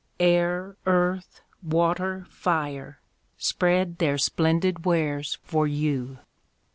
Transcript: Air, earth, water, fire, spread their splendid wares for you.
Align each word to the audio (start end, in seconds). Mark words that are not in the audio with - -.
Air, 0.19 0.77
earth, 0.87 1.41
water, 1.61 2.25
fire, 2.31 2.99
spread 3.37 3.99
their 3.99 4.17
splendid 4.17 4.83
wares 4.83 5.37
for 5.43 5.67
you. 5.67 6.17